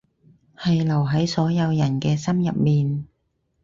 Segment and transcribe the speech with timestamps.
[0.57, 3.05] 係留喺所有人嘅心入面